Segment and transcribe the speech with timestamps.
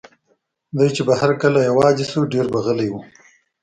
[0.77, 2.95] دی چې به هر کله یوازې شو، ډېر به غلی و.